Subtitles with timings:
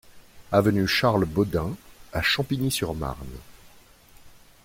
[0.51, 1.75] Avenue Charles Baudin
[2.11, 3.37] à Champigny-sur-Marne